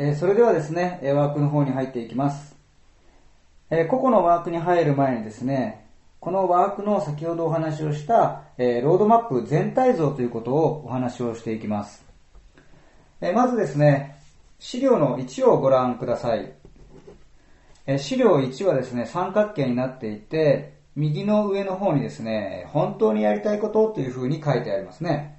[0.00, 2.56] え、それではですね、ワークの方に入っていきます。
[3.68, 5.88] え、個々のワークに入る前にですね、
[6.20, 12.04] このワークの先ほどお話をした、え、ロードマップ全体像ということをお話をしていきます。
[13.20, 14.20] えまずですね、
[14.60, 16.52] 資料の1をご覧ください。
[17.88, 25.37] え資料1はですね、三角形になっていて、右の上の方にですね、本当にやりたいことという風に書いてありますね。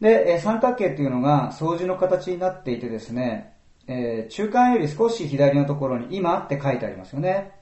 [0.00, 3.52] で、え三角形というのが掃除の形になっていてですね、
[3.86, 7.52] え中間より少し左のところに今って書いてありますよね。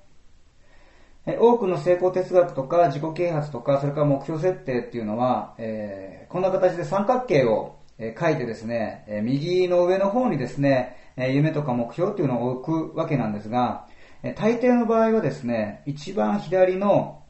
[1.26, 13.86] 多くの成功哲学とか自己啓発とか、それから目標設定っていうのは、えー、こんな形で三角形を書いてですね、右の上の方にですね、夢とか目標っていうのを置くわけなんですが、
[14.36, 17.22] 大抵の場合はですね、一番左の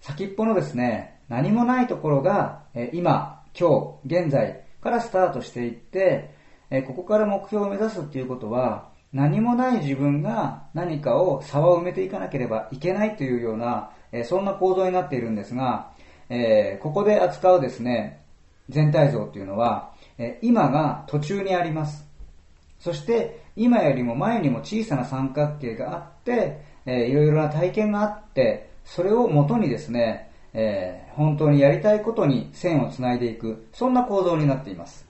[0.00, 2.62] 先っぽのですね、何もないところが、
[2.92, 6.30] 今、今日、現在からスタートしていって、
[6.68, 15.90] えここから目標を目指すっていうことは、何もない自分が何かを差を埋めていかなければいけないというような、えそんな構造になっているんですが、
[16.28, 18.20] えここで扱うですね、
[18.68, 22.06] 全体像っていうのは、え今が途中にあります。
[22.78, 35.06] そして今よりも前にも小さな三角形があって、えいろいろな体験があって、それをもとにですね、えー、本当にやりたいことに線をつないでいく、そんな構造になっています。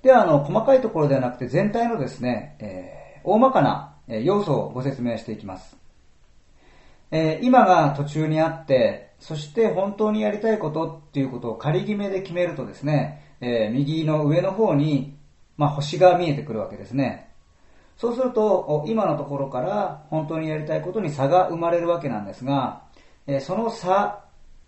[0.00, 5.76] では、あの、細かいところではなくて全体のですね、えー、大まかな要素をご説明していきます。
[7.10, 15.18] えー、今が途中にあって、そして本当にやりたいことっていうことを仮決めで決めるとですね、えー、右の上の方に、
[15.58, 17.28] まあ、星が見えてくるわけですね。
[17.98, 22.81] そうすると、今のところから本当にやりたいことに差が生まれるわけなんですが、
[23.26, 24.24] え、その差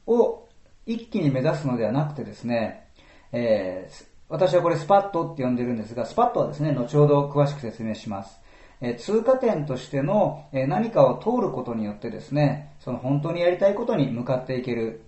[0.06, 0.48] を
[0.86, 2.88] 一気に目指すのではなくてですね、
[3.32, 8.40] えー、私はこれスパットって呼んでるんですが、スパットはですね、後ほど詳しく説明します。
[8.80, 15.02] え通過点としての、え何かを通ることによってですね、その本当にやりたいことに向かっていける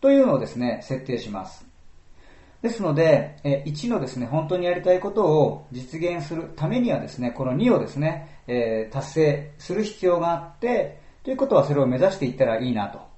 [0.00, 1.66] というのをですね、設定します。
[2.60, 13.08] ですので、え1のですね、本当にやりたいことを実現するためにはですね、この2をですね、え達成する必要があって、ということはそれを目指していったらいいなと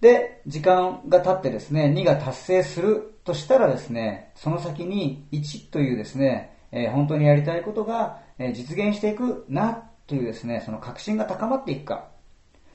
[0.00, 12.08] で、時間が経ってですね、2が達成するとしたらですね、その先に1というですね、えー、本当にやりたいことが、えー、実現していくなというですね、その確信が高まっていくか、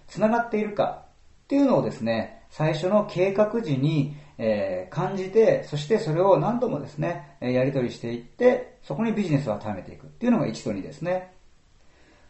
[0.07, 1.05] 繋がっているか
[1.43, 11.31] っていうのをですね、最初の計画時に、えー、感じて、そしてそれを何度もですね、やり取りしていって、そこにビジネスを貯めていくっていうのが1と2ですね。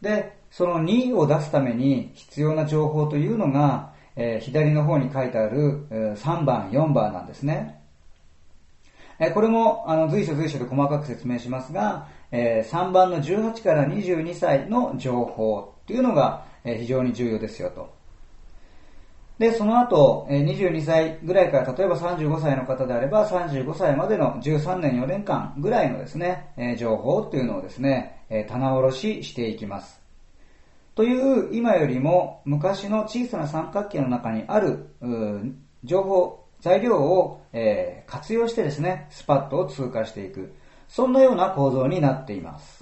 [0.02, 7.82] で、その2を出すために必要な情報というのが、えー、左の方に書いてある、えー、3番、4番なんですね。
[9.20, 18.01] えー、これもあの随所随所で細かく説明しますが、えー、3番の18から22歳の情報っていうのが、えー、非常に重要ですよと。
[19.42, 30.00] で、その後、22歳ぐらいから、例えば35歳の方であれば、35歳までの13年4年間ぐらいのですね、情報っていうのをですね、棚卸ししていきます。
[30.94, 34.92] という今よりも昔の小さな三角形の中にある
[35.84, 40.54] 情報、材料を、え、活用してですね、スパットを通過していく。
[40.88, 42.81] そんなような構造になっています。